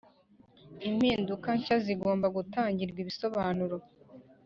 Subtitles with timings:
[0.89, 3.77] impinduka nshya zigomba gutangirwa ibisobanuro